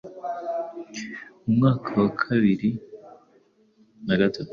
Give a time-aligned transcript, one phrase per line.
[1.45, 2.69] Mu mwaka wa bibiri
[4.05, 4.49] na gatatu